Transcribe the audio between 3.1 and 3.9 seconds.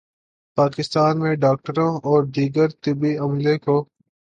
عملے کو